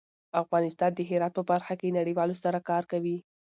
افغانستان 0.41 0.91
د 0.95 0.99
هرات 1.09 1.33
په 1.35 1.43
برخه 1.51 1.73
کې 1.79 1.95
نړیوالو 1.99 2.35
سره 2.43 2.59
کار 2.69 2.83
کوي. 2.91 3.17